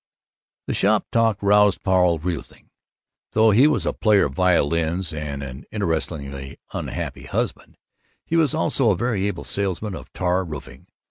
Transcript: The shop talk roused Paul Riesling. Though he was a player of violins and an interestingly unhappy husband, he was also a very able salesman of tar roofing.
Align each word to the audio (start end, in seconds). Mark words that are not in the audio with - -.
The 0.65 0.73
shop 0.73 1.05
talk 1.11 1.37
roused 1.43 1.83
Paul 1.83 2.17
Riesling. 2.17 2.71
Though 3.33 3.51
he 3.51 3.67
was 3.67 3.85
a 3.85 3.93
player 3.93 4.25
of 4.25 4.33
violins 4.33 5.13
and 5.13 5.43
an 5.43 5.65
interestingly 5.71 6.57
unhappy 6.73 7.25
husband, 7.25 7.77
he 8.25 8.35
was 8.35 8.55
also 8.55 8.89
a 8.89 8.95
very 8.97 9.27
able 9.27 9.43
salesman 9.43 9.93
of 9.93 10.11
tar 10.11 10.43
roofing. 10.43 10.87